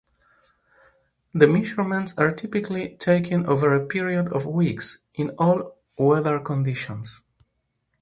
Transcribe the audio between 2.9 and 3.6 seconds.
taken